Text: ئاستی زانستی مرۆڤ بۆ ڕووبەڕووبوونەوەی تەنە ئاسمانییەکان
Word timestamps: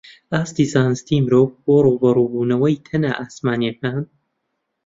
ئاستی 0.33 0.65
زانستی 0.73 1.15
مرۆڤ 1.25 1.47
بۆ 1.65 1.75
ڕووبەڕووبوونەوەی 1.85 2.81
تەنە 2.87 3.11
ئاسمانییەکان 3.19 3.99